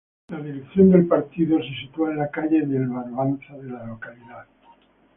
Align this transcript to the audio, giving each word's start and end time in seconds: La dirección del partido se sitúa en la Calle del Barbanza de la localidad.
La 0.29 0.39
dirección 0.39 0.89
del 0.89 1.05
partido 1.05 1.59
se 1.59 1.75
sitúa 1.79 2.09
en 2.09 2.17
la 2.17 2.31
Calle 2.31 2.65
del 2.65 2.87
Barbanza 2.87 3.53
de 3.55 3.69
la 3.69 3.85
localidad. 3.85 4.47